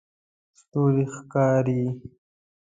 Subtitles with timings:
[0.59, 1.81] ستوری ښکاري